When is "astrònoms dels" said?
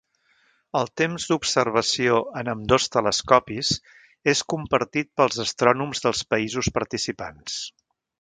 5.45-6.23